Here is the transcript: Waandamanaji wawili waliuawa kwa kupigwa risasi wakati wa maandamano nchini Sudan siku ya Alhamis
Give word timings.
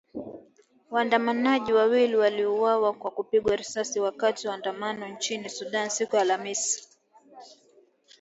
Waandamanaji 0.91 1.73
wawili 1.73 2.15
waliuawa 2.15 2.93
kwa 2.93 3.11
kupigwa 3.11 3.55
risasi 3.55 3.99
wakati 3.99 4.47
wa 4.47 4.53
maandamano 4.53 5.07
nchini 5.07 5.49
Sudan 5.49 5.89
siku 5.89 6.15
ya 6.15 6.21
Alhamis 6.21 6.89